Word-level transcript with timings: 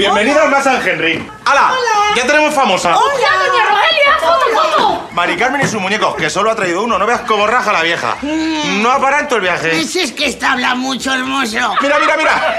Bienvenido 0.00 0.40
al 0.40 0.50
más 0.50 0.64
San 0.64 0.80
Henry. 0.80 1.22
¡Hala! 1.44 1.72
¡Ya 2.16 2.26
tenemos 2.26 2.54
famosa! 2.54 2.96
¡Hola, 2.96 3.28
doña 3.46 3.64
Rogelia! 3.68 4.18
¡Foto, 4.18 4.78
foto! 4.78 5.08
Mari 5.12 5.36
Carmen 5.36 5.60
y 5.60 5.66
sus 5.66 5.78
muñecos, 5.78 6.14
que 6.14 6.30
solo 6.30 6.50
ha 6.50 6.56
traído 6.56 6.82
uno. 6.84 6.98
No 6.98 7.04
veas 7.04 7.20
cómo 7.28 7.46
raja 7.46 7.70
la 7.70 7.82
vieja. 7.82 8.16
No 8.80 8.90
aparanto 8.90 9.36
el 9.36 9.42
viaje. 9.42 9.78
Ese 9.78 10.04
es 10.04 10.12
que 10.12 10.24
está 10.24 10.52
habla 10.52 10.74
mucho, 10.74 11.12
hermoso. 11.12 11.58
Mira, 11.82 11.98
mira, 12.00 12.16
mira. 12.16 12.56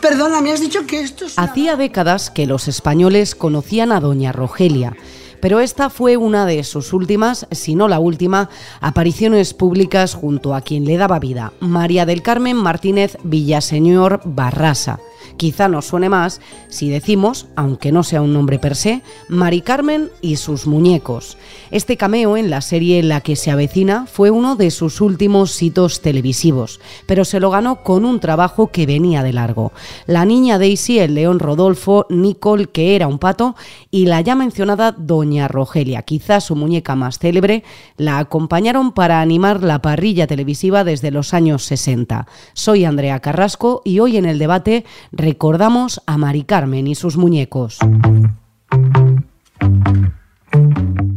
Perdona, 0.00 0.40
me 0.40 0.50
has 0.50 0.58
dicho 0.58 0.84
que 0.84 1.00
esto 1.00 1.26
es... 1.26 1.38
Hacía 1.38 1.76
décadas 1.76 2.28
que 2.28 2.46
los 2.46 2.66
españoles 2.66 3.36
conocían 3.36 3.92
a 3.92 4.00
Doña 4.00 4.32
Rogelia, 4.32 4.96
pero 5.40 5.60
esta 5.60 5.90
fue 5.90 6.16
una 6.16 6.44
de 6.44 6.64
sus 6.64 6.92
últimas, 6.92 7.46
si 7.52 7.76
no 7.76 7.86
la 7.86 8.00
última, 8.00 8.50
apariciones 8.80 9.54
públicas 9.54 10.14
junto 10.14 10.56
a 10.56 10.62
quien 10.62 10.86
le 10.86 10.96
daba 10.96 11.20
vida, 11.20 11.52
María 11.60 12.04
del 12.04 12.22
Carmen 12.22 12.56
Martínez 12.56 13.16
Villaseñor 13.22 14.22
Barrasa. 14.24 14.98
Quizá 15.36 15.68
nos 15.68 15.86
suene 15.86 16.08
más 16.08 16.40
si 16.68 16.88
decimos, 16.88 17.46
aunque 17.56 17.92
no 17.92 18.02
sea 18.02 18.22
un 18.22 18.32
nombre 18.32 18.58
per 18.58 18.76
se, 18.76 19.02
Mari 19.28 19.60
Carmen 19.60 20.10
y 20.20 20.36
sus 20.36 20.66
muñecos. 20.66 21.36
Este 21.70 21.96
cameo 21.96 22.36
en 22.36 22.50
la 22.50 22.60
serie 22.60 23.02
La 23.02 23.20
que 23.20 23.36
se 23.36 23.50
avecina 23.50 24.06
fue 24.06 24.30
uno 24.30 24.56
de 24.56 24.70
sus 24.70 25.00
últimos 25.00 25.62
hitos 25.62 26.00
televisivos, 26.00 26.80
pero 27.06 27.24
se 27.24 27.40
lo 27.40 27.50
ganó 27.50 27.82
con 27.82 28.04
un 28.04 28.20
trabajo 28.20 28.68
que 28.68 28.86
venía 28.86 29.22
de 29.22 29.32
largo. 29.32 29.72
La 30.06 30.24
niña 30.24 30.58
Daisy, 30.58 30.98
el 30.98 31.14
león 31.14 31.38
Rodolfo, 31.38 32.06
Nicole, 32.08 32.66
que 32.66 32.96
era 32.96 33.06
un 33.06 33.18
pato, 33.18 33.56
y 33.90 34.06
la 34.06 34.20
ya 34.20 34.34
mencionada 34.34 34.92
Doña 34.92 35.48
Rogelia, 35.48 36.02
quizá 36.02 36.40
su 36.40 36.56
muñeca 36.56 36.94
más 36.94 37.18
célebre, 37.18 37.64
la 37.96 38.18
acompañaron 38.18 38.92
para 38.92 39.20
animar 39.20 39.62
la 39.62 39.80
parrilla 39.80 40.26
televisiva 40.26 40.84
desde 40.84 41.10
los 41.10 41.34
años 41.34 41.64
60. 41.64 42.26
Soy 42.52 42.84
Andrea 42.84 43.20
Carrasco 43.20 43.82
y 43.84 44.00
hoy 44.00 44.16
en 44.16 44.24
el 44.24 44.38
debate 44.38 44.84
recordamos 45.18 46.00
a 46.06 46.16
Mari 46.16 46.44
Carmen 46.44 46.86
y 46.86 46.94
sus 46.94 47.16
muñecos. 47.16 47.78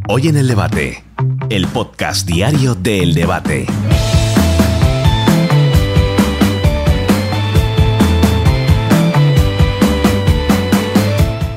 Hoy 0.09 0.27
en 0.27 0.37
el 0.37 0.47
debate, 0.47 1.03
el 1.49 1.67
podcast 1.67 2.27
diario 2.27 2.73
de 2.73 3.03
El 3.03 3.13
Debate. 3.13 3.67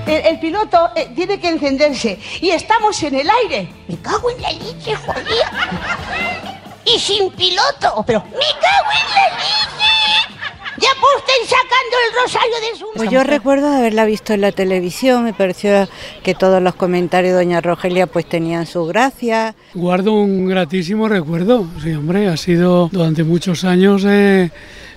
El, 0.06 0.26
el 0.26 0.38
piloto 0.38 0.90
eh, 0.94 1.10
tiene 1.16 1.40
que 1.40 1.48
encenderse 1.48 2.20
y 2.42 2.50
estamos 2.50 3.02
en 3.02 3.14
el 3.14 3.28
aire. 3.42 3.70
Me 3.88 3.96
cago 3.96 4.30
en 4.30 4.42
la 4.42 4.52
leche, 4.52 4.94
joder. 4.94 5.24
Y 6.84 6.98
sin 6.98 7.32
piloto. 7.32 8.04
Pero... 8.06 8.22
¡Me 8.24 8.30
cago 8.30 8.90
en 8.92 9.10
la 9.10 9.36
leche! 9.38 9.63
Ya 10.84 10.90
pues 11.00 11.14
estén 11.16 11.48
sacando 11.48 11.96
el 12.04 12.22
rosario 12.22 12.56
de 12.60 12.78
su... 12.78 12.86
Pues 12.94 13.10
yo 13.10 13.24
recuerdo 13.24 13.70
de 13.70 13.78
haberla 13.78 14.04
visto 14.04 14.34
en 14.34 14.42
la 14.42 14.52
televisión, 14.52 15.24
me 15.24 15.32
pareció 15.32 15.88
que 16.22 16.34
todos 16.34 16.60
los 16.60 16.74
comentarios 16.74 17.32
de 17.32 17.38
Doña 17.38 17.62
Rogelia 17.62 18.06
pues 18.06 18.28
tenían 18.28 18.66
su 18.66 18.84
gracia. 18.84 19.55
Guardo 19.72 20.12
un 20.12 20.46
gratísimo 20.46 21.08
recuerdo, 21.08 21.66
sí 21.82 21.94
hombre, 21.94 22.28
ha 22.28 22.36
sido 22.36 22.90
durante 22.92 23.24
muchos 23.24 23.64
años, 23.64 24.05
eh, 24.06 24.50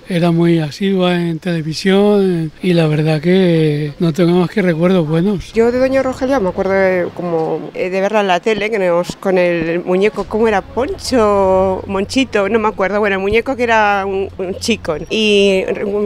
era 0.10 0.32
muy 0.32 0.60
asidua 0.60 1.16
en 1.16 1.40
televisión 1.40 2.52
y 2.62 2.74
la 2.74 2.88
verdad 2.88 3.20
que 3.22 3.94
no 4.00 4.14
tengo 4.14 4.40
más 4.40 4.50
que 4.50 4.62
recuerdos 4.62 5.08
buenos. 5.08 5.54
Yo 5.54 5.72
de 5.72 5.80
Doña 5.80 6.04
Rogelia 6.04 6.40
me 6.40 6.50
acuerdo 6.50 6.72
de, 6.74 7.08
como 7.14 7.70
eh, 7.74 7.90
de 7.90 8.02
verla 8.02 8.22
en 8.22 8.28
la 8.28 8.40
tele, 8.40 8.70
que 8.70 8.80
nos, 8.80 9.16
con 9.18 9.38
el 9.38 9.84
muñeco, 9.84 10.24
¿cómo 10.26 10.48
era? 10.48 10.62
Poncho, 10.62 11.84
Monchito, 11.88 12.50
no 12.50 12.60
me 12.60 12.68
acuerdo. 12.68 13.00
Bueno, 13.00 13.16
el 13.18 13.22
muñeco 13.22 13.56
que 13.56 13.64
era 13.64 14.06
un, 14.06 14.30
un 14.38 14.56
chico. 14.56 14.96
Y 15.10 15.64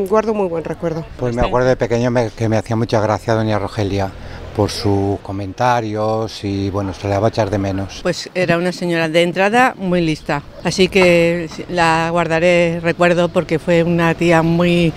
guardo 0.09 0.33
muy 0.33 0.47
buen 0.47 0.63
recuerdo. 0.63 1.05
Pues 1.19 1.35
me 1.35 1.41
acuerdo 1.41 1.67
de 1.69 1.75
pequeño 1.75 2.11
me- 2.11 2.29
que 2.29 2.49
me 2.49 2.57
hacía 2.57 2.75
mucha 2.75 2.99
gracia 3.01 3.33
Doña 3.33 3.59
Rogelia 3.59 4.11
por 4.55 4.69
sus 4.69 5.19
comentarios 5.21 6.43
y 6.43 6.69
bueno, 6.69 6.93
se 6.93 7.07
la 7.07 7.19
va 7.19 7.27
a 7.27 7.29
echar 7.29 7.49
de 7.49 7.57
menos. 7.57 7.99
Pues 8.01 8.29
era 8.33 8.57
una 8.57 8.71
señora 8.71 9.09
de 9.09 9.23
entrada 9.23 9.75
muy 9.77 10.01
lista, 10.01 10.43
así 10.63 10.87
que 10.87 11.49
la 11.69 12.09
guardaré 12.11 12.79
recuerdo 12.81 13.29
porque 13.29 13.59
fue 13.59 13.83
una 13.83 14.13
tía 14.13 14.41
muy, 14.41 14.93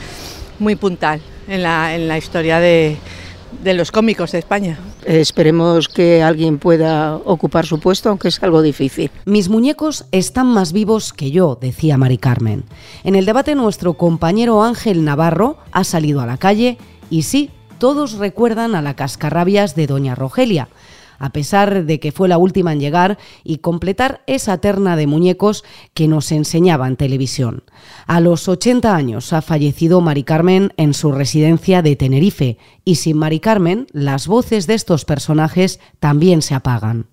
muy 0.59 0.76
puntal 0.76 1.20
en 1.48 1.62
la, 1.62 1.94
en 1.94 2.09
la 2.09 2.19
historia 2.19 2.59
de, 2.60 2.97
de 3.62 3.75
los 3.75 3.91
cómicos 3.91 4.32
de 4.32 4.38
España. 4.38 4.78
Esperemos 5.04 5.88
que 5.88 6.22
alguien 6.22 6.59
pueda 6.59 7.16
ocupar 7.16 7.66
su 7.66 7.78
puesto, 7.78 8.09
aunque 8.09 8.28
es 8.28 8.42
algo 8.42 8.62
difícil. 8.62 9.10
Mis 9.26 9.48
muñecos 9.48 10.06
están 10.12 10.47
más 10.47 10.72
vivos 10.72 11.12
que 11.12 11.31
yo, 11.31 11.59
decía 11.60 11.98
Mari 11.98 12.19
Carmen. 12.19 12.65
En 13.04 13.15
el 13.15 13.26
debate 13.26 13.54
nuestro 13.54 13.94
compañero 13.94 14.62
Ángel 14.62 15.04
Navarro 15.04 15.59
ha 15.72 15.84
salido 15.84 16.21
a 16.21 16.26
la 16.26 16.38
calle 16.38 16.78
y 17.10 17.22
sí, 17.22 17.50
todos 17.79 18.15
recuerdan 18.15 18.75
a 18.75 18.83
la 18.83 18.95
cascarrabias 18.95 19.75
de 19.75 19.87
Doña 19.87 20.15
Rogelia, 20.15 20.69
a 21.19 21.31
pesar 21.31 21.85
de 21.85 22.01
que 22.01 22.12
fue 22.12 22.29
la 22.29 22.39
última 22.39 22.73
en 22.73 22.81
llegar 22.81 23.19
y 23.45 23.59
completar 23.59 24.23
esa 24.27 24.59
terna 24.59 24.97
de 24.97 25.07
muñecos 25.07 25.65
que 25.95 26.09
nos 26.09 26.33
enseñaba 26.33 26.89
en 26.89 26.97
televisión. 26.97 27.65
A 28.07 28.21
los 28.21 28.49
80 28.49 28.95
años 28.95 29.33
ha 29.33 29.43
fallecido 29.43 30.01
Mari 30.01 30.25
Carmen 30.25 30.73
en 30.77 30.95
su 30.95 31.13
residencia 31.13 31.83
de 31.83 31.97
Tenerife 31.97 32.59
y 32.84 32.97
sin 32.97 33.17
Mari 33.17 33.41
Carmen 33.41 33.87
las 33.93 34.27
voces 34.27 34.67
de 34.67 34.75
estos 34.75 35.05
personajes 35.05 35.81
también 36.01 36.43
se 36.43 36.55
apagan. 36.55 37.07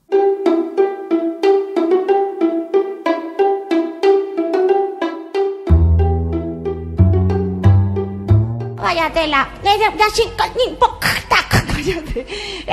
Cállate. 11.68 12.28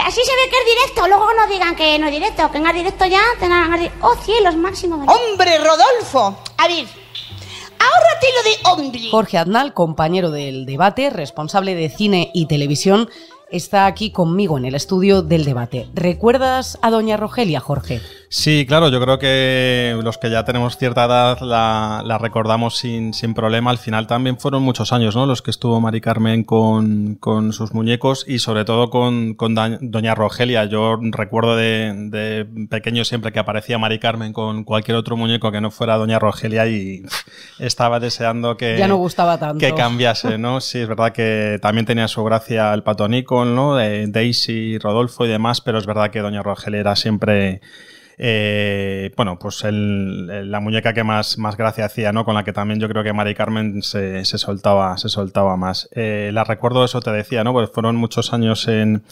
Así 0.04 0.20
se 0.22 0.32
ve 0.32 0.50
que 0.50 0.58
es 0.58 0.76
directo. 0.76 1.08
Luego 1.08 1.26
no 1.34 1.46
digan 1.46 1.74
que 1.74 1.98
no 1.98 2.06
es 2.06 2.12
directo. 2.12 2.50
Que 2.50 2.58
en 2.58 2.66
el 2.66 2.74
directo 2.74 3.06
ya 3.06 3.20
tengan... 3.40 3.72
el 3.74 3.90
¡Oh, 4.02 4.14
cielos, 4.16 4.56
máximo! 4.56 4.98
vale. 4.98 5.10
¡Hombre, 5.10 5.58
Rodolfo! 5.58 6.38
A 6.56 6.68
ver, 6.68 6.86
ahórrate 7.78 8.26
lo 8.34 8.42
de 8.42 8.82
hombre. 8.82 9.00
Jorge 9.10 9.38
Aznal, 9.38 9.72
compañero 9.74 10.30
del 10.30 10.66
debate, 10.66 11.10
responsable 11.10 11.74
de 11.74 11.88
cine 11.88 12.30
y 12.34 12.46
televisión, 12.46 13.08
está 13.50 13.86
aquí 13.86 14.10
conmigo 14.10 14.58
en 14.58 14.64
el 14.64 14.74
estudio 14.74 15.22
del 15.22 15.44
debate. 15.44 15.88
¿Recuerdas 15.94 16.78
a 16.82 16.90
Doña 16.90 17.16
Rogelia, 17.16 17.60
Jorge? 17.60 18.00
Sí, 18.30 18.66
claro, 18.68 18.90
yo 18.90 19.00
creo 19.00 19.18
que 19.18 19.98
los 20.04 20.18
que 20.18 20.28
ya 20.28 20.44
tenemos 20.44 20.76
cierta 20.76 21.06
edad 21.06 21.40
la, 21.40 22.02
la 22.04 22.18
recordamos 22.18 22.76
sin, 22.76 23.14
sin 23.14 23.32
problema. 23.32 23.70
Al 23.70 23.78
final 23.78 24.06
también 24.06 24.38
fueron 24.38 24.62
muchos 24.62 24.92
años, 24.92 25.16
¿no? 25.16 25.24
Los 25.24 25.40
que 25.40 25.50
estuvo 25.50 25.80
Mari 25.80 26.02
Carmen 26.02 26.44
con, 26.44 27.14
con 27.14 27.54
sus 27.54 27.72
muñecos 27.72 28.26
y 28.28 28.40
sobre 28.40 28.66
todo 28.66 28.90
con, 28.90 29.32
con 29.34 29.54
Doña 29.54 30.14
Rogelia. 30.14 30.66
Yo 30.66 30.98
recuerdo 31.00 31.56
de, 31.56 31.94
de 32.10 32.46
pequeño 32.68 33.06
siempre 33.06 33.32
que 33.32 33.38
aparecía 33.38 33.78
Mari 33.78 33.98
Carmen 33.98 34.34
con 34.34 34.64
cualquier 34.64 34.98
otro 34.98 35.16
muñeco 35.16 35.50
que 35.50 35.62
no 35.62 35.70
fuera 35.70 35.96
Doña 35.96 36.18
Rogelia 36.18 36.66
y 36.66 37.04
estaba 37.58 37.98
deseando 37.98 38.58
que, 38.58 38.76
Ya 38.78 38.88
no 38.88 38.96
gustaba 38.96 39.38
tanto. 39.38 39.58
que 39.58 39.72
cambiase, 39.72 40.36
¿no? 40.36 40.60
Sí, 40.60 40.80
es 40.80 40.88
verdad 40.88 41.12
que 41.12 41.58
también 41.62 41.86
tenía 41.86 42.08
su 42.08 42.22
gracia 42.24 42.74
el 42.74 42.82
pato 42.82 43.08
Nicol, 43.08 43.54
¿no? 43.54 43.74
De 43.76 44.06
Daisy, 44.06 44.76
Rodolfo 44.76 45.24
y 45.24 45.28
demás, 45.28 45.62
pero 45.62 45.78
es 45.78 45.86
verdad 45.86 46.10
que 46.10 46.20
Doña 46.20 46.42
Rogelia 46.42 46.80
era 46.80 46.94
siempre 46.94 47.62
eh, 48.18 49.12
bueno, 49.16 49.38
pues 49.38 49.62
la 49.64 50.60
muñeca 50.60 50.92
que 50.92 51.04
más, 51.04 51.38
más 51.38 51.56
gracia 51.56 51.84
hacía, 51.84 52.12
¿no? 52.12 52.24
Con 52.24 52.34
la 52.34 52.44
que 52.44 52.52
también 52.52 52.80
yo 52.80 52.88
creo 52.88 53.04
que 53.04 53.12
Mari 53.12 53.34
Carmen 53.34 53.82
se, 53.82 54.24
se 54.24 54.38
soltaba, 54.38 54.98
se 54.98 55.08
soltaba 55.08 55.56
más. 55.56 55.88
Eh, 55.92 56.30
la 56.32 56.42
recuerdo, 56.42 56.84
eso 56.84 57.00
te 57.00 57.12
decía, 57.12 57.44
¿no? 57.44 57.52
Pues 57.52 57.70
fueron 57.70 57.94
muchos 57.94 58.32
años 58.32 58.66
en, 58.66 59.04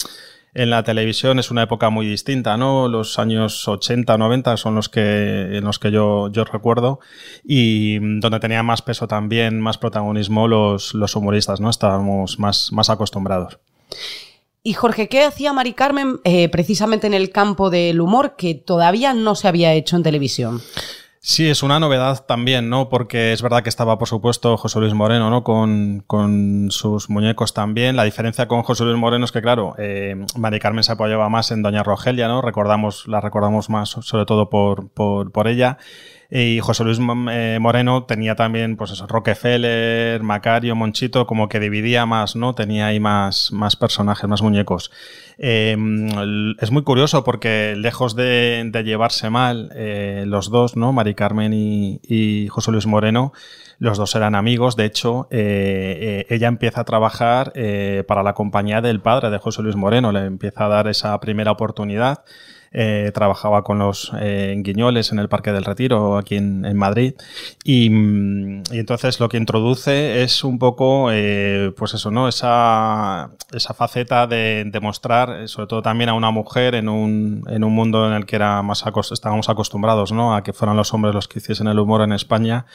en 0.55 0.71
la 0.71 0.83
televisión, 0.83 1.39
es 1.39 1.53
una 1.53 1.63
época 1.63 1.89
muy 1.89 2.07
distinta, 2.07 2.57
¿no? 2.57 2.89
Los 2.89 3.21
años 3.21 3.69
80, 3.69 4.19
90 4.19 4.57
son 4.57 4.75
los 4.75 4.89
que, 4.89 5.57
en 5.57 5.65
los 5.65 5.79
que 5.79 5.93
yo, 5.93 6.29
yo 6.33 6.45
recuerdo 6.45 6.99
y 7.45 7.99
mm, 8.01 8.21
donde 8.21 8.41
tenía 8.41 8.65
más 8.65 8.83
peso 8.83 9.07
también, 9.07 9.61
más 9.61 9.79
protagonismo 9.79 10.49
los, 10.49 10.95
los 10.95 11.15
humoristas, 11.15 11.61
¿no? 11.61 11.71
Estábamos 11.71 12.41
más, 12.41 12.73
más 12.73 12.91
acostumbrados. 12.91 13.59
Y 14.67 14.73
Jorge, 14.73 15.09
¿qué 15.09 15.23
hacía 15.23 15.53
Mari 15.53 15.75
Carmen 15.75 16.19
eh, 16.25 16.49
precisamente 16.49 17.07
en 17.07 17.15
el 17.15 17.31
campo 17.31 17.71
del 17.71 18.01
humor 18.01 18.35
que 18.37 18.57
todavía 18.57 19.15
no 19.15 19.37
se 19.37 19.47
había 19.47 19.73
hecho 19.73 19.95
en 19.95 20.03
televisión? 20.03 20.61
Sí, 21.21 21.49
es 21.49 21.63
una 21.63 21.79
novedad 21.79 22.25
también, 22.27 22.69
¿no? 22.69 22.89
Porque 22.89 23.33
es 23.33 23.43
verdad 23.43 23.63
que 23.63 23.69
estaba, 23.69 23.97
por 23.97 24.09
supuesto, 24.09 24.57
José 24.57 24.81
Luis 24.81 24.93
Moreno, 24.93 25.31
¿no? 25.31 25.45
Con, 25.45 26.03
con 26.09 26.73
sus 26.73 27.09
muñecos 27.09 27.55
también. 27.55 27.95
La 27.95 28.03
diferencia 28.03 28.49
con 28.49 28.65
José 28.65 28.83
Luis 28.83 28.97
Moreno 28.99 29.25
es 29.25 29.31
que, 29.31 29.41
claro, 29.41 29.77
eh, 29.79 30.17
Mari 30.37 30.59
Carmen 30.59 30.83
se 30.83 30.91
apoyaba 30.91 31.29
más 31.29 31.53
en 31.53 31.63
Doña 31.63 31.85
Rogelia, 31.85 32.27
¿no? 32.27 32.43
Recordamos, 32.43 33.07
la 33.07 33.21
recordamos 33.21 33.71
más, 33.71 33.91
sobre 33.91 34.27
todo 34.27 34.51
por, 34.51 34.89
por, 34.89 35.31
por 35.31 35.47
ella. 35.47 35.79
Y 36.31 36.59
José 36.61 36.83
Luis 36.83 36.99
eh, 37.31 37.59
Moreno 37.61 38.05
tenía 38.05 38.35
también, 38.35 38.77
pues 38.77 38.91
eso, 38.91 39.07
Rockefeller, 39.07 40.23
Macario, 40.23 40.75
Monchito, 40.75 41.27
como 41.27 41.49
que 41.49 41.61
dividía 41.61 42.05
más, 42.05 42.35
¿no? 42.35 42.55
Tenía 42.55 42.87
ahí 42.87 42.99
más, 42.99 43.53
más 43.53 43.77
personajes, 43.77 44.29
más 44.29 44.43
muñecos. 44.43 44.91
Em, 45.39 46.09
es 46.59 46.71
muy 46.73 46.83
curioso 46.83 47.23
porque 47.23 47.75
lejos 47.77 48.17
de, 48.17 48.71
llevarse 48.85 49.31
mal 49.31 49.71
eh, 49.75 50.25
los 50.27 50.51
dos, 50.51 50.77
¿no? 50.77 50.93
Mari 50.93 51.15
Carmen 51.15 51.53
y, 51.55 52.49
José 52.49 52.73
Luis 52.73 52.87
Moreno, 52.87 53.33
los 53.79 53.97
dos 53.97 54.15
eran 54.17 54.35
amigos. 54.35 54.75
De 54.75 54.85
hecho, 54.85 55.29
eh, 55.31 56.27
ella 56.29 56.49
empieza 56.49 56.81
a 56.81 56.85
trabajar 56.85 57.53
para 58.09 58.23
la 58.23 58.35
compañía 58.35 58.81
del 58.81 59.01
padre 59.01 59.31
de 59.31 59.39
José 59.39 59.63
Luis 59.63 59.77
Moreno, 59.77 60.11
le 60.11 60.25
empieza 60.25 60.65
a 60.65 60.69
dar 60.69 60.89
esa 60.89 61.19
primera 61.21 61.53
oportunidad. 61.53 62.25
Eh, 62.79 63.11
trabajaba 63.15 63.63
con 63.63 63.79
los 63.79 64.13
eh, 64.21 64.55
guiñoles 64.59 65.11
en 65.11 65.19
el 65.19 65.31
Parque 65.31 65.51
del 65.51 65.65
Retiro, 65.65 66.19
aquí 66.19 66.37
en, 66.37 66.77
Madrid, 66.77 67.15
mm, 67.65 68.61
y, 68.71 68.79
entonces 68.79 69.19
lo 69.19 69.31
que 69.31 69.39
introduce 69.39 70.23
es 70.23 70.45
un 70.45 70.59
poco, 70.59 71.09
eh, 71.11 71.73
pues 71.75 71.95
eso, 71.95 72.11
¿no? 72.11 72.29
Esa, 72.29 73.31
esa 73.55 73.73
faceta 73.73 74.27
de, 74.27 74.65
demostrar, 74.67 75.49
sobre 75.49 75.69
todo 75.69 75.81
también 75.81 76.11
a 76.11 76.13
una 76.13 76.31
mujer 76.31 76.75
en 76.75 76.91
un, 76.91 77.45
en 77.49 77.65
un 77.65 77.73
mundo 77.73 78.07
en 78.09 78.13
el 78.13 78.27
que 78.27 78.37
era 78.37 78.61
más 78.61 78.85
estábamos 79.11 79.49
acostumbrados, 79.49 80.13
¿no? 80.13 80.37
A 80.37 80.43
que 80.43 80.53
fueran 80.53 80.77
los 80.77 80.93
hombres 80.93 81.15
los 81.15 81.29
que 81.29 81.39
hiciesen 81.39 81.69
el 81.69 81.79
humor 81.79 82.03
en 82.03 82.13
España 82.13 82.67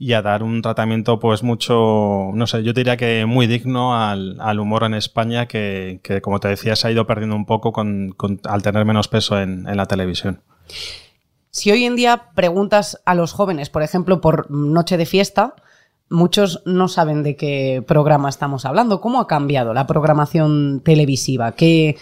y 0.00 0.14
a 0.14 0.22
dar 0.22 0.42
un 0.42 0.62
tratamiento, 0.62 1.20
pues 1.20 1.44
mucho, 1.44 2.30
no 2.34 2.46
sé, 2.48 2.64
yo 2.64 2.72
diría 2.72 2.96
que 2.96 3.24
muy 3.24 3.46
digno 3.46 3.96
al, 3.96 4.36
al 4.40 4.58
humor 4.58 4.82
en 4.82 4.94
España 4.94 5.46
que, 5.46 6.00
que, 6.02 6.20
como 6.20 6.40
te 6.40 6.48
decía, 6.48 6.74
se 6.74 6.88
ha 6.88 6.90
ido 6.90 7.06
perdiendo 7.06 7.36
un 7.36 7.46
poco 7.46 7.70
con, 7.72 8.10
con, 8.16 8.40
al 8.44 8.62
tener 8.62 8.84
menos 8.84 9.06
peso 9.06 9.40
en, 9.40 9.43
en 9.44 9.76
la 9.76 9.86
televisión. 9.86 10.40
Si 11.50 11.70
hoy 11.70 11.84
en 11.84 11.94
día 11.94 12.30
preguntas 12.34 13.00
a 13.04 13.14
los 13.14 13.32
jóvenes, 13.32 13.70
por 13.70 13.84
ejemplo, 13.84 14.20
por 14.20 14.50
Noche 14.50 14.96
de 14.96 15.06
Fiesta, 15.06 15.54
muchos 16.10 16.62
no 16.64 16.88
saben 16.88 17.22
de 17.22 17.36
qué 17.36 17.84
programa 17.86 18.28
estamos 18.28 18.64
hablando. 18.64 19.00
¿Cómo 19.00 19.20
ha 19.20 19.28
cambiado 19.28 19.72
la 19.72 19.86
programación 19.86 20.80
televisiva? 20.84 21.52
¿Qué... 21.52 21.96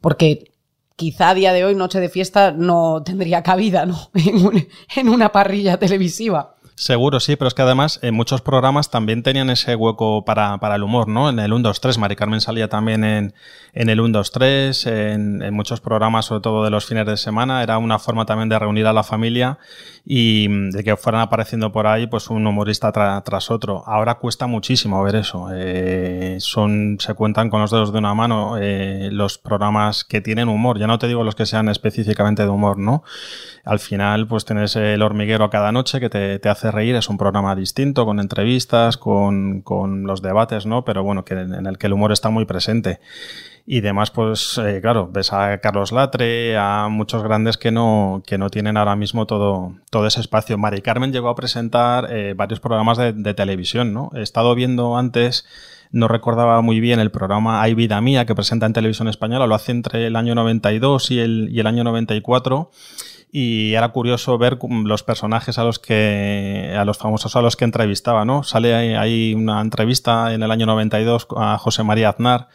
Porque 0.00 0.52
quizá 0.96 1.30
a 1.30 1.34
día 1.34 1.52
de 1.52 1.64
hoy 1.64 1.74
Noche 1.74 1.98
de 1.98 2.08
Fiesta 2.08 2.52
no 2.52 3.02
tendría 3.04 3.42
cabida 3.42 3.84
en, 4.96 5.08
una 5.08 5.32
parrilla 5.32 5.78
televisiva. 5.78 6.53
Seguro, 6.76 7.20
sí, 7.20 7.36
pero 7.36 7.46
es 7.46 7.54
que 7.54 7.62
además 7.62 8.00
en 8.02 8.14
muchos 8.14 8.42
programas 8.42 8.90
también 8.90 9.22
tenían 9.22 9.48
ese 9.48 9.76
hueco 9.76 10.24
para, 10.24 10.58
para 10.58 10.74
el 10.74 10.82
humor, 10.82 11.06
¿no? 11.06 11.30
En 11.30 11.38
el 11.38 11.52
1, 11.52 11.62
2, 11.68 11.80
3, 11.80 11.98
Mari 11.98 12.16
Carmen 12.16 12.40
salía 12.40 12.68
también 12.68 13.04
en, 13.04 13.32
en 13.74 13.88
el 13.88 14.00
1, 14.00 14.18
2, 14.18 14.32
3, 14.32 14.86
en, 14.86 15.54
muchos 15.54 15.80
programas, 15.80 16.26
sobre 16.26 16.40
todo 16.40 16.64
de 16.64 16.70
los 16.70 16.84
fines 16.84 17.06
de 17.06 17.16
semana, 17.16 17.62
era 17.62 17.78
una 17.78 18.00
forma 18.00 18.26
también 18.26 18.48
de 18.48 18.58
reunir 18.58 18.88
a 18.88 18.92
la 18.92 19.04
familia 19.04 19.58
y 20.04 20.48
mm, 20.48 20.70
de 20.70 20.82
que 20.82 20.96
fueran 20.96 21.20
apareciendo 21.20 21.70
por 21.70 21.86
ahí 21.86 22.08
pues 22.08 22.28
un 22.28 22.44
humorista 22.44 22.90
tras 22.90 23.50
otro. 23.52 23.84
Ahora 23.86 24.16
cuesta 24.16 24.48
muchísimo 24.48 25.00
ver 25.04 25.14
eso. 25.14 25.50
Eh, 25.54 26.38
son, 26.40 26.96
se 26.98 27.14
cuentan 27.14 27.50
con 27.50 27.60
los 27.60 27.70
dedos 27.70 27.92
de 27.92 27.98
una 27.98 28.14
mano 28.14 28.56
eh, 28.60 29.10
los 29.12 29.38
programas 29.38 30.04
que 30.04 30.20
tienen 30.20 30.48
humor, 30.48 30.80
ya 30.80 30.88
no 30.88 30.98
te 30.98 31.06
digo 31.06 31.22
los 31.22 31.36
que 31.36 31.46
sean 31.46 31.68
específicamente 31.68 32.42
de 32.42 32.48
humor, 32.48 32.78
¿no? 32.78 33.04
Al 33.64 33.78
final 33.78 34.26
pues 34.26 34.44
tienes 34.44 34.74
el 34.74 35.02
hormiguero 35.02 35.48
cada 35.50 35.70
noche 35.70 36.00
que 36.00 36.10
te, 36.10 36.40
te 36.40 36.48
hace 36.48 36.63
reír, 36.70 36.94
es 36.96 37.08
un 37.08 37.18
programa 37.18 37.54
distinto, 37.54 38.04
con 38.04 38.20
entrevistas, 38.20 38.96
con, 38.96 39.62
con 39.62 40.04
los 40.04 40.22
debates, 40.22 40.66
¿no? 40.66 40.84
Pero 40.84 41.02
bueno, 41.02 41.24
que 41.24 41.34
en 41.34 41.66
el 41.66 41.78
que 41.78 41.86
el 41.86 41.92
humor 41.92 42.12
está 42.12 42.30
muy 42.30 42.44
presente. 42.44 43.00
Y 43.66 43.80
demás, 43.80 44.10
pues 44.10 44.58
eh, 44.58 44.80
claro, 44.82 45.08
ves 45.10 45.32
a 45.32 45.58
Carlos 45.58 45.90
Latre, 45.90 46.54
a 46.58 46.88
muchos 46.90 47.22
grandes 47.22 47.56
que 47.56 47.70
no, 47.70 48.22
que 48.26 48.36
no 48.36 48.50
tienen 48.50 48.76
ahora 48.76 48.94
mismo 48.94 49.26
todo, 49.26 49.74
todo 49.88 50.06
ese 50.06 50.20
espacio. 50.20 50.58
Mari 50.58 50.82
Carmen 50.82 51.12
llegó 51.12 51.30
a 51.30 51.34
presentar 51.34 52.08
eh, 52.10 52.34
varios 52.36 52.60
programas 52.60 52.98
de, 52.98 53.14
de, 53.14 53.32
televisión, 53.32 53.94
¿no? 53.94 54.10
He 54.14 54.20
estado 54.20 54.54
viendo 54.54 54.98
antes, 54.98 55.46
no 55.90 56.08
recordaba 56.08 56.60
muy 56.60 56.78
bien 56.78 57.00
el 57.00 57.10
programa 57.10 57.62
Hay 57.62 57.72
Vida 57.72 58.02
Mía 58.02 58.26
que 58.26 58.34
presenta 58.34 58.66
en 58.66 58.74
televisión 58.74 59.08
española, 59.08 59.46
lo 59.46 59.54
hace 59.54 59.72
entre 59.72 60.06
el 60.06 60.16
año 60.16 60.34
92 60.34 61.10
y 61.10 61.20
el, 61.20 61.48
y 61.50 61.60
el 61.60 61.66
año 61.66 61.84
94 61.84 62.70
y 63.36 63.74
era 63.74 63.88
curioso 63.88 64.38
ver 64.38 64.58
los 64.84 65.02
personajes 65.02 65.58
a 65.58 65.64
los 65.64 65.80
que 65.80 66.72
a 66.78 66.84
los 66.84 66.98
famosos 66.98 67.34
a 67.34 67.42
los 67.42 67.56
que 67.56 67.64
entrevistaba, 67.64 68.24
¿no? 68.24 68.44
Sale 68.44 68.96
ahí, 68.96 69.34
una 69.34 69.60
entrevista 69.60 70.32
en 70.32 70.44
el 70.44 70.52
año 70.52 70.66
92 70.66 71.26
a 71.36 71.58
José 71.58 71.82
María 71.82 72.10
Aznar. 72.10 72.46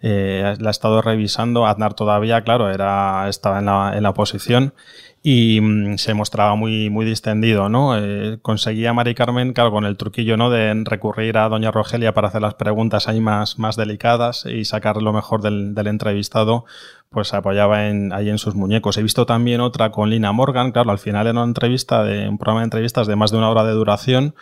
Eh, 0.00 0.54
la 0.60 0.70
he 0.70 0.70
estado 0.70 1.02
revisando. 1.02 1.66
Aznar 1.66 1.94
todavía, 1.94 2.42
claro, 2.42 2.70
era, 2.70 3.28
estaba 3.28 3.58
en 3.58 3.66
la, 3.66 3.92
en 3.96 4.04
la 4.04 4.10
oposición 4.10 4.72
y 5.20 5.60
mm, 5.60 5.98
se 5.98 6.14
mostraba 6.14 6.54
muy, 6.54 6.90
muy 6.90 7.04
distendido, 7.04 7.68
¿no? 7.68 7.98
Eh, 7.98 8.38
conseguía 8.40 8.92
Mari 8.92 9.16
Carmen, 9.16 9.52
claro, 9.52 9.72
con 9.72 9.84
el 9.84 9.96
truquillo, 9.96 10.36
¿no? 10.36 10.48
De 10.48 10.72
recurrir 10.84 11.38
a 11.38 11.48
Doña 11.48 11.72
Rogelia 11.72 12.14
para 12.14 12.28
hacer 12.28 12.40
las 12.40 12.54
preguntas 12.54 13.08
ahí 13.08 13.20
más, 13.20 13.58
más 13.58 13.74
delicadas 13.74 14.46
y 14.46 14.64
sacar 14.64 15.02
lo 15.02 15.12
mejor 15.12 15.42
del, 15.42 15.74
del 15.74 15.88
entrevistado, 15.88 16.64
pues 17.10 17.34
apoyaba 17.34 17.88
en, 17.88 18.12
ahí 18.12 18.30
en 18.30 18.38
sus 18.38 18.54
muñecos. 18.54 18.96
He 18.96 19.02
visto 19.02 19.26
también 19.26 19.60
otra 19.60 19.90
con 19.90 20.10
Lina 20.10 20.32
Morgan, 20.32 20.70
claro, 20.70 20.90
al 20.92 20.98
final 20.98 21.26
era 21.26 21.32
una 21.32 21.44
entrevista 21.44 22.04
de, 22.04 22.28
un 22.28 22.38
programa 22.38 22.60
de 22.60 22.64
entrevistas 22.64 23.06
de 23.06 23.16
más 23.16 23.32
de 23.32 23.38
una 23.38 23.50
hora 23.50 23.64
de 23.64 23.72
duración, 23.72 24.34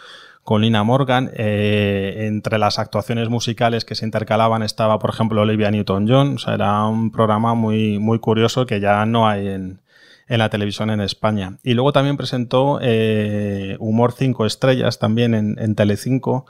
con 0.45 0.61
Lina 0.61 0.83
Morgan. 0.85 1.31
Eh, 1.35 2.27
entre 2.27 2.59
las 2.59 2.79
actuaciones 2.79 3.31
musicales 3.31 3.85
que 3.85 3.95
se 3.95 4.05
intercalaban 4.05 4.63
estaba, 4.63 4.99
por 4.99 5.11
ejemplo, 5.11 5.43
Olivia 5.43 5.71
Newton-John. 5.71 6.35
O 6.35 6.39
sea, 6.39 6.55
era 6.55 6.85
un 6.85 7.11
programa 7.11 7.55
muy, 7.55 7.99
muy 7.99 8.19
curioso 8.19 8.67
que 8.67 8.81
ya 8.81 9.05
no 9.07 9.29
hay 9.29 9.49
en, 9.49 9.81
en 10.27 10.39
la 10.39 10.51
televisión 10.51 10.91
en 10.91 11.01
España. 11.01 11.59
Y 11.63 11.75
luego 11.75 11.93
también 11.93 12.17
presentó 12.17 12.79
eh, 12.83 13.77
Humor 13.79 14.13
5 14.13 14.47
Estrellas 14.47 14.99
también 14.99 15.35
en, 15.35 15.59
en 15.59 15.75
Telecinco. 15.75 16.47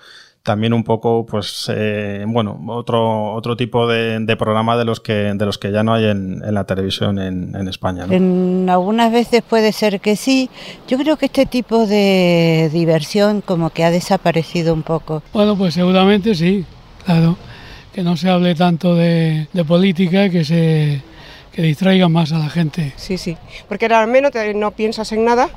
También 0.49 0.73
un 0.73 0.83
poco, 0.83 1.27
pues, 1.27 1.71
eh, 1.71 2.25
bueno, 2.27 2.59
otro, 2.69 3.35
otro 3.35 3.55
tipo 3.55 3.87
de, 3.87 4.19
de, 4.19 4.35
programa 4.35 4.79
de 4.79 4.87
los 4.87 4.99
que, 4.99 5.13
de 5.13 5.45
los 5.45 5.59
que 5.59 5.71
ya 5.71 5.83
no 5.83 5.93
hay 5.93 6.07
en, 6.07 6.43
en 6.43 6.55
la 6.55 6.65
televisión 6.65 7.19
en, 7.19 7.55
en 7.55 7.69
España. 7.69 8.07
¿no? 8.07 8.15
En 8.15 8.67
algunas 8.71 9.13
veces 9.13 9.43
puede 9.43 9.73
ser 9.73 10.01
que 10.01 10.17
sí. 10.17 10.49
Yo 10.89 10.97
creo 10.97 11.19
que 11.19 11.27
este 11.27 11.45
tipo 11.45 11.87
de 11.87 12.71
diversión 12.73 13.43
como 13.43 13.69
que 13.69 13.85
ha 13.85 13.91
desaparecido 13.91 14.73
un 14.73 14.85
poco. 14.85 15.23
Bueno, 15.35 15.55
pues 15.55 15.75
seguramente 15.75 16.35
sí, 16.35 16.65
claro. 17.05 17.37
Que 17.93 18.03
no 18.03 18.17
se 18.17 18.31
hable 18.31 18.55
tanto 18.55 18.95
de, 18.95 19.49
de 19.53 19.65
política, 19.67 20.31
que 20.31 20.47
se 20.47 21.03
que 21.59 21.63
distraiga 21.63 22.09
más 22.09 22.31
a 22.31 22.39
la 22.39 22.49
gente. 22.51 22.93
Sí, 22.95 23.19
sí, 23.19 23.37
porque 23.69 23.87
al 23.87 24.07
menos 24.07 24.31
te, 24.31 24.55
no 24.55 24.71
piensas 24.71 25.11
en 25.11 25.25
nada 25.25 25.49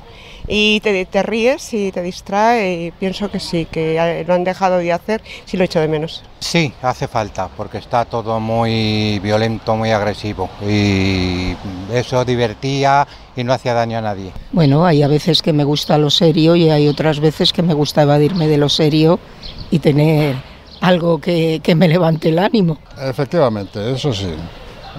y 0.48 0.80
te, 0.80 1.04
te, 1.04 1.22
ríes 1.22 1.72
y 1.74 1.92
te 1.92 2.02
distrae 2.02 2.86
y 2.86 2.90
pienso 2.90 3.30
que 3.30 3.38
sí, 3.38 3.68
que 3.70 4.24
lo 4.26 4.34
han 4.34 4.42
dejado 4.42 4.78
de 4.78 4.92
hacer, 4.92 5.22
sí 5.44 5.56
lo 5.56 5.62
echo 5.62 5.78
de 5.78 5.86
menos. 5.86 6.24
Sí, 6.40 6.72
hace 6.82 7.06
falta, 7.06 7.48
porque 7.56 7.78
está 7.78 8.04
todo 8.04 8.40
muy 8.40 9.20
violento, 9.20 9.76
muy 9.76 9.92
agresivo 9.92 10.50
y 10.68 11.54
eso 11.92 12.24
divertía 12.24 13.06
y 13.36 13.44
no 13.44 13.52
hacía 13.52 13.72
daño 13.72 13.98
a 13.98 14.00
nadie. 14.00 14.32
Bueno, 14.50 14.84
hay 14.84 15.04
a 15.04 15.06
veces 15.06 15.40
que 15.40 15.52
me 15.52 15.62
gusta 15.62 15.98
lo 15.98 16.10
serio 16.10 16.56
y 16.56 16.68
hay 16.68 16.88
otras 16.88 17.20
veces 17.20 17.52
que 17.52 17.62
me 17.62 17.74
gusta 17.74 18.02
evadirme 18.02 18.48
de 18.48 18.58
lo 18.58 18.68
serio 18.68 19.20
y 19.70 19.78
tener 19.78 20.34
algo 20.80 21.20
que, 21.20 21.60
que 21.62 21.76
me 21.76 21.86
levante 21.86 22.30
el 22.30 22.40
ánimo. 22.40 22.78
Efectivamente, 23.00 23.92
eso 23.92 24.12
sí. 24.12 24.34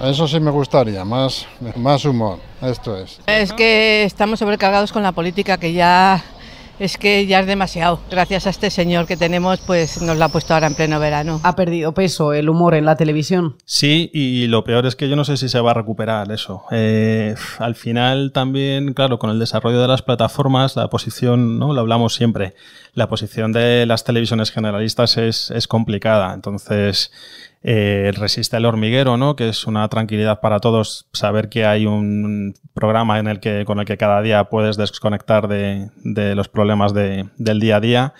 Eso 0.02 0.26
sí 0.26 0.40
me 0.40 0.50
gustaría, 0.50 1.04
más, 1.04 1.46
más 1.76 2.04
humor, 2.04 2.38
esto 2.60 2.96
es. 2.96 3.20
Es 3.26 3.52
que 3.52 4.04
estamos 4.04 4.38
sobrecargados 4.38 4.92
con 4.92 5.02
la 5.02 5.12
política 5.12 5.58
que 5.58 5.72
ya 5.72 6.22
es 6.78 6.98
que 6.98 7.26
ya 7.26 7.40
es 7.40 7.46
demasiado. 7.46 8.00
Gracias 8.10 8.46
a 8.46 8.50
este 8.50 8.70
señor 8.70 9.06
que 9.06 9.16
tenemos, 9.16 9.60
pues 9.60 10.02
nos 10.02 10.16
lo 10.16 10.24
ha 10.24 10.28
puesto 10.28 10.54
ahora 10.54 10.66
en 10.66 10.74
pleno 10.74 10.98
verano. 10.98 11.40
¿Ha 11.44 11.54
perdido 11.54 11.92
peso 11.94 12.32
el 12.32 12.48
humor 12.48 12.74
en 12.74 12.84
la 12.84 12.96
televisión? 12.96 13.56
Sí, 13.64 14.10
y 14.12 14.46
lo 14.48 14.64
peor 14.64 14.86
es 14.86 14.96
que 14.96 15.08
yo 15.08 15.16
no 15.16 15.24
sé 15.24 15.36
si 15.36 15.48
se 15.48 15.60
va 15.60 15.70
a 15.70 15.74
recuperar 15.74 16.30
eso. 16.32 16.64
Eh, 16.72 17.36
al 17.58 17.74
final 17.76 18.32
también, 18.32 18.92
claro, 18.94 19.18
con 19.18 19.30
el 19.30 19.38
desarrollo 19.38 19.80
de 19.80 19.88
las 19.88 20.02
plataformas, 20.02 20.76
la 20.76 20.88
posición, 20.88 21.58
¿no? 21.58 21.72
Lo 21.72 21.80
hablamos 21.80 22.14
siempre, 22.14 22.54
la 22.94 23.08
posición 23.08 23.52
de 23.52 23.86
las 23.86 24.04
televisiones 24.04 24.50
generalistas 24.50 25.16
es, 25.16 25.50
es 25.52 25.68
complicada. 25.68 26.34
Entonces, 26.34 27.12
eh, 27.64 28.12
resiste 28.14 28.58
el 28.58 28.66
hormiguero, 28.66 29.16
¿no? 29.16 29.36
Que 29.36 29.48
es 29.48 29.66
una 29.66 29.88
tranquilidad 29.88 30.40
para 30.40 30.60
todos 30.60 31.08
saber 31.12 31.48
que 31.48 31.64
hay 31.64 31.86
un 31.86 32.54
programa 32.74 33.18
en 33.18 33.26
el 33.26 33.40
que, 33.40 33.64
con 33.64 33.80
el 33.80 33.86
que 33.86 33.96
cada 33.96 34.20
día 34.20 34.44
puedes 34.44 34.76
desconectar 34.76 35.48
de, 35.48 35.88
de 36.04 36.34
los 36.34 36.48
problemas 36.48 36.92
de, 36.92 37.28
del 37.38 37.60
día 37.60 37.76
a 37.76 37.80
día 37.80 38.14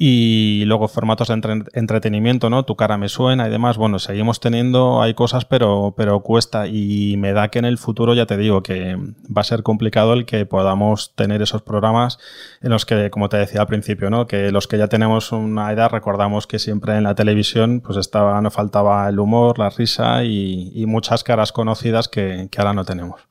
y 0.00 0.62
luego 0.66 0.86
formatos 0.86 1.26
de 1.26 1.34
entre 1.34 1.64
entretenimiento, 1.72 2.48
¿no? 2.50 2.64
Tu 2.64 2.76
cara 2.76 2.96
me 2.96 3.08
suena 3.08 3.48
y 3.48 3.50
demás. 3.50 3.76
Bueno, 3.76 3.98
seguimos 3.98 4.38
teniendo, 4.38 5.02
hay 5.02 5.14
cosas, 5.14 5.44
pero, 5.44 5.92
pero 5.96 6.20
cuesta 6.20 6.68
y 6.68 7.16
me 7.18 7.32
da 7.32 7.48
que 7.48 7.58
en 7.58 7.64
el 7.64 7.78
futuro, 7.78 8.14
ya 8.14 8.24
te 8.24 8.36
digo, 8.36 8.62
que 8.62 8.96
va 8.96 9.40
a 9.40 9.44
ser 9.44 9.64
complicado 9.64 10.12
el 10.12 10.24
que 10.24 10.46
podamos 10.46 11.16
tener 11.16 11.42
esos 11.42 11.62
programas 11.62 12.18
en 12.62 12.70
los 12.70 12.86
que, 12.86 13.10
como 13.10 13.28
te 13.28 13.38
decía 13.38 13.62
al 13.62 13.66
principio, 13.66 14.08
¿no? 14.08 14.28
Que 14.28 14.52
los 14.52 14.68
que 14.68 14.78
ya 14.78 14.86
tenemos 14.86 15.32
una 15.32 15.72
edad 15.72 15.90
recordamos 15.90 16.46
que 16.46 16.60
siempre 16.60 16.96
en 16.96 17.02
la 17.02 17.16
televisión 17.16 17.80
pues 17.84 17.98
estaba, 17.98 18.40
no 18.40 18.52
faltaba 18.52 19.08
el 19.08 19.18
humor, 19.18 19.58
la 19.58 19.70
risa 19.70 20.22
y, 20.22 20.70
y 20.74 20.86
muchas 20.86 21.24
caras 21.24 21.50
conocidas 21.50 22.06
que, 22.06 22.46
que 22.52 22.60
ahora 22.60 22.72
no 22.72 22.84
tenemos. 22.84 23.27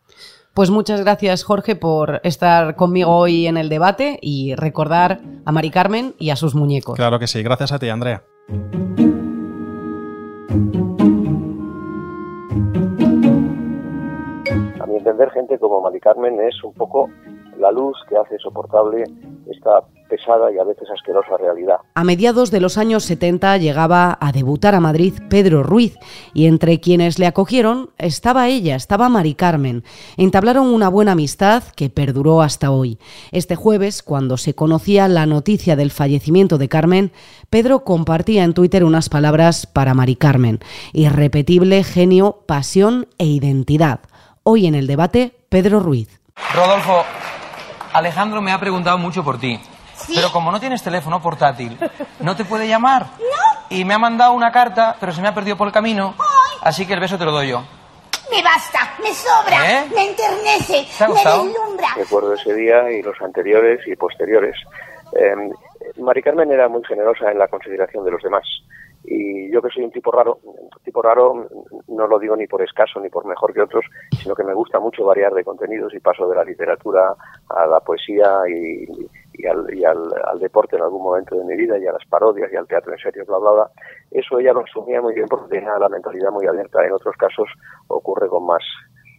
Pues 0.57 0.71
muchas 0.71 1.01
gracias, 1.01 1.43
Jorge, 1.43 1.75
por 1.75 2.19
estar 2.23 2.75
conmigo 2.75 3.15
hoy 3.15 3.45
en 3.45 3.57
el 3.57 3.69
debate 3.69 4.17
y 4.23 4.55
recordar 4.55 5.19
a 5.45 5.51
Mari 5.51 5.69
Carmen 5.69 6.15
y 6.17 6.31
a 6.31 6.35
sus 6.35 6.55
muñecos. 6.55 6.95
Claro 6.95 7.19
que 7.19 7.27
sí. 7.27 7.43
Gracias 7.43 7.71
a 7.73 7.77
ti, 7.77 7.89
Andrea. 7.89 8.23
A 14.79 14.85
mi 14.87 14.95
entender, 14.95 15.29
gente 15.29 15.59
como 15.59 15.79
Mari 15.79 15.99
Carmen 15.99 16.41
es 16.41 16.63
un 16.63 16.73
poco 16.73 17.07
la 17.59 17.71
luz 17.71 17.97
que 18.09 18.17
hace 18.17 18.37
soportable 18.39 19.03
esta 19.49 19.81
pesada 20.07 20.51
y 20.51 20.57
a 20.57 20.63
veces 20.63 20.87
asquerosa 20.89 21.37
realidad. 21.37 21.77
A 21.93 22.03
mediados 22.03 22.51
de 22.51 22.61
los 22.61 22.77
años 22.77 23.03
70 23.03 23.57
llegaba 23.57 24.17
a 24.19 24.31
debutar 24.31 24.75
a 24.75 24.79
Madrid 24.79 25.13
Pedro 25.29 25.63
Ruiz 25.63 25.97
y 26.33 26.47
entre 26.47 26.79
quienes 26.79 27.19
le 27.19 27.27
acogieron 27.27 27.89
estaba 27.97 28.47
ella, 28.47 28.75
estaba 28.75 29.09
Mari 29.09 29.35
Carmen. 29.35 29.83
Entablaron 30.15 30.67
una 30.67 30.89
buena 30.89 31.13
amistad 31.13 31.63
que 31.75 31.89
perduró 31.89 32.41
hasta 32.41 32.71
hoy. 32.71 32.99
Este 33.31 33.55
jueves, 33.55 34.01
cuando 34.01 34.37
se 34.37 34.55
conocía 34.55 35.07
la 35.07 35.25
noticia 35.25 35.75
del 35.75 35.91
fallecimiento 35.91 36.57
de 36.57 36.69
Carmen, 36.69 37.11
Pedro 37.49 37.83
compartía 37.83 38.43
en 38.43 38.53
Twitter 38.53 38.83
unas 38.83 39.09
palabras 39.09 39.67
para 39.67 39.93
Mari 39.93 40.15
Carmen. 40.15 40.59
Irrepetible 40.93 41.83
genio, 41.83 42.43
pasión 42.45 43.07
e 43.17 43.25
identidad. 43.25 43.99
Hoy 44.43 44.67
en 44.67 44.75
el 44.75 44.87
debate, 44.87 45.33
Pedro 45.49 45.79
Ruiz. 45.81 46.21
Rodolfo, 46.53 47.03
Alejandro 47.97 48.41
me 48.41 48.51
ha 48.51 48.59
preguntado 48.59 48.99
mucho 48.99 49.23
por 49.23 49.39
ti. 49.39 49.59
Pero 50.13 50.31
como 50.31 50.51
no 50.51 50.59
tienes 50.59 50.83
teléfono 50.83 51.19
portátil, 51.19 51.77
no 52.19 52.35
te 52.35 52.45
puede 52.45 52.67
llamar. 52.67 53.07
No. 53.17 53.75
Y 53.75 53.83
me 53.85 53.95
ha 53.95 53.97
mandado 53.97 54.33
una 54.33 54.51
carta, 54.51 54.95
pero 54.99 55.11
se 55.11 55.19
me 55.19 55.27
ha 55.27 55.33
perdido 55.33 55.57
por 55.57 55.67
el 55.67 55.73
camino. 55.73 56.13
Así 56.61 56.85
que 56.85 56.93
el 56.93 56.99
beso 56.99 57.17
te 57.17 57.25
lo 57.25 57.31
doy 57.31 57.49
yo. 57.49 57.63
Me 58.29 58.43
basta, 58.43 58.93
me 59.01 59.11
sobra, 59.13 59.81
¿Eh? 59.81 59.87
me 59.95 60.09
enternece, 60.09 60.87
¿Te 60.95 61.03
ha 61.03 61.07
me 61.07 61.15
deslumbra. 61.15 61.87
Recuerdo 61.95 62.33
ese 62.33 62.53
día 62.53 62.91
y 62.91 63.01
los 63.01 63.19
anteriores 63.19 63.79
y 63.87 63.95
posteriores. 63.95 64.55
Eh, 65.13 65.33
Mari 65.97 66.21
Carmen 66.21 66.51
era 66.51 66.67
muy 66.67 66.83
generosa 66.83 67.31
en 67.31 67.39
la 67.39 67.47
consideración 67.47 68.05
de 68.05 68.11
los 68.11 68.21
demás. 68.21 68.43
Y 69.09 69.49
yo 69.51 69.61
que 69.61 69.69
soy 69.69 69.85
un 69.85 69.91
tipo 69.91 70.11
raro, 70.11 70.39
tipo 70.83 71.01
raro 71.01 71.47
no 71.87 72.07
lo 72.07 72.19
digo 72.19 72.35
ni 72.35 72.45
por 72.45 72.61
escaso 72.61 72.99
ni 72.99 73.09
por 73.09 73.25
mejor 73.25 73.53
que 73.53 73.61
otros, 73.61 73.85
sino 74.21 74.35
que 74.35 74.43
me 74.43 74.53
gusta 74.53 74.79
mucho 74.79 75.05
variar 75.05 75.33
de 75.33 75.45
contenidos 75.45 75.93
y 75.93 75.99
paso 75.99 76.27
de 76.27 76.35
la 76.35 76.43
literatura 76.43 77.15
a 77.49 77.65
la 77.65 77.79
poesía 77.79 78.41
y, 78.49 79.45
al, 79.45 79.73
y 79.73 79.85
al, 79.85 80.39
deporte 80.39 80.75
en 80.75 80.81
algún 80.81 81.03
momento 81.03 81.35
de 81.35 81.45
mi 81.45 81.55
vida 81.55 81.77
y 81.77 81.87
a 81.87 81.93
las 81.93 82.05
parodias 82.09 82.51
y 82.51 82.57
al 82.57 82.67
teatro 82.67 82.91
en 82.91 82.99
serio, 82.99 83.23
bla, 83.25 83.37
bla, 83.37 83.51
bla. 83.51 83.71
Eso 84.11 84.39
ella 84.39 84.51
lo 84.51 84.59
asumía 84.59 85.01
muy 85.01 85.13
bien 85.13 85.27
porque 85.27 85.55
tenía 85.55 85.79
la 85.79 85.87
mentalidad 85.87 86.31
muy 86.31 86.45
abierta. 86.45 86.85
En 86.85 86.91
otros 86.91 87.15
casos 87.15 87.47
ocurre 87.87 88.27
con 88.27 88.45
más 88.45 88.63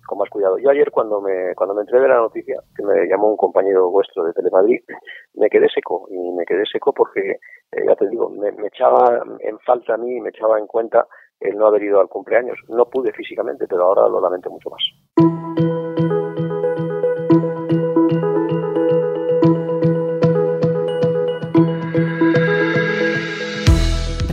con 0.08 0.18
más 0.18 0.30
cuidado. 0.30 0.58
Yo 0.58 0.70
ayer 0.70 0.90
cuando 0.90 1.20
me 1.20 1.54
cuando 1.54 1.74
me 1.74 1.82
enteré 1.82 2.00
de 2.00 2.08
la 2.08 2.16
noticia, 2.16 2.60
que 2.74 2.82
me 2.82 3.06
llamó 3.06 3.28
un 3.28 3.36
compañero 3.36 3.90
vuestro 3.90 4.24
de 4.24 4.32
Telemadrid, 4.32 4.80
me 5.34 5.48
quedé 5.48 5.68
seco 5.68 6.08
y 6.10 6.32
me 6.32 6.44
quedé 6.44 6.64
seco 6.66 6.92
porque 6.92 7.38
eh, 7.70 7.84
ya 7.86 7.94
te 7.94 8.08
digo, 8.08 8.30
me, 8.30 8.50
me, 8.52 8.68
echaba 8.68 9.22
en 9.40 9.58
falta 9.60 9.94
a 9.94 9.98
mí 9.98 10.20
me 10.20 10.30
echaba 10.30 10.58
en 10.58 10.66
cuenta 10.66 11.06
el 11.40 11.56
no 11.56 11.66
haber 11.66 11.82
ido 11.82 12.00
al 12.00 12.08
cumpleaños. 12.08 12.58
No 12.68 12.86
pude 12.86 13.12
físicamente, 13.12 13.66
pero 13.68 13.84
ahora 13.84 14.08
lo 14.08 14.20
lamento 14.20 14.50
mucho 14.50 14.70
más. 14.70 15.47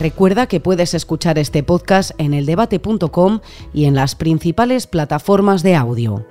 Recuerda 0.06 0.46
que 0.46 0.60
puedes 0.60 0.94
escuchar 0.94 1.36
este 1.36 1.64
podcast 1.64 2.12
en 2.18 2.32
eldebate.com 2.32 3.40
y 3.74 3.86
en 3.86 3.96
las 3.96 4.14
principales 4.14 4.86
plataformas 4.86 5.64
de 5.64 5.74
audio. 5.74 6.24